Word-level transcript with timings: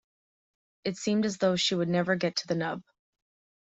It 0.83 0.97
seemed 0.97 1.27
as 1.27 1.37
if 1.43 1.59
she 1.59 1.75
would 1.75 1.87
never 1.87 2.15
get 2.15 2.37
to 2.37 2.47
the 2.47 2.55
nub. 2.55 2.81